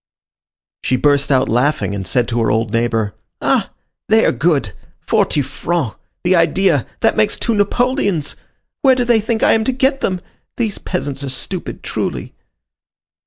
She 0.83 0.95
burst 0.95 1.31
out 1.31 1.47
laughing, 1.47 1.93
and 1.93 2.07
said 2.07 2.27
to 2.29 2.41
her 2.41 2.49
old 2.49 2.73
neighbor: 2.73 3.13
"Ah! 3.39 3.69
they 4.09 4.25
are 4.25 4.31
good! 4.31 4.73
Forty 4.99 5.43
francs! 5.43 5.95
the 6.23 6.35
idea! 6.35 6.87
That 7.01 7.15
makes 7.15 7.37
two 7.37 7.53
napoleons! 7.53 8.35
Where 8.81 8.95
do 8.95 9.05
they 9.05 9.21
think 9.21 9.43
I 9.43 9.51
am 9.53 9.63
to 9.65 9.71
get 9.71 10.01
them? 10.01 10.19
These 10.57 10.79
peasants 10.79 11.23
are 11.23 11.29
stupid, 11.29 11.83
truly." 11.83 12.33